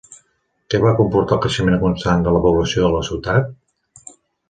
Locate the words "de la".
2.29-2.43